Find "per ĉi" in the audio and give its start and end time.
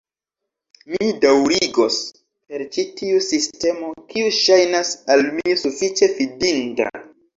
2.53-2.85